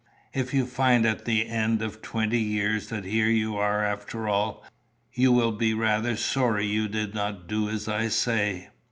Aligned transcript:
If 0.33 0.51
you 0.51 0.65
find 0.65 1.05
at 1.05 1.25
the 1.25 1.47
end 1.47 1.83
of 1.83 2.01
twenty 2.01 2.39
years 2.39 2.87
that 2.89 3.05
here 3.05 3.29
you 3.29 3.57
are 3.57 3.83
after 3.83 4.27
all, 4.27 4.65
you 5.13 5.31
will 5.31 5.51
be 5.51 5.75
rather 5.75 6.15
sorry 6.17 6.65
you 6.65 6.87
did 6.87 7.13
not 7.13 7.45
do 7.47 7.69
as 7.69 7.87
I 7.87 8.07
say." 8.07 8.69